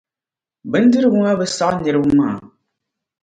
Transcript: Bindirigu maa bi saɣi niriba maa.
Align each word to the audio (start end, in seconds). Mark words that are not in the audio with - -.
Bindirigu 0.71 1.17
maa 1.21 1.39
bi 1.39 1.45
saɣi 1.49 1.77
niriba 1.81 2.11
maa. 2.19 2.35